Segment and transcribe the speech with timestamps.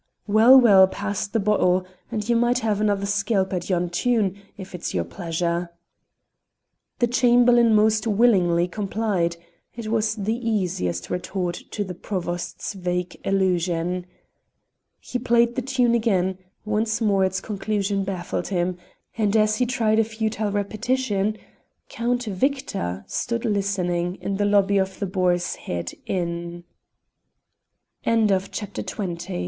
[0.25, 4.73] Well, well, pass the bottle, and ye might have another skelp at yon tune if
[4.73, 5.69] it's your pleasure."
[6.97, 9.37] The Chamberlain most willingly complied:
[9.75, 14.07] it was the easiest retort to the Provost's vague allusion.
[14.99, 18.79] He played the tune again; once more its conclusion baffled him,
[19.19, 21.37] and as he tried a futile repetition
[21.89, 26.63] Count Victor stood listening in the lobby of the Boar's Head Inn.
[28.03, 29.39] CHAPTER XXI COUNT VIC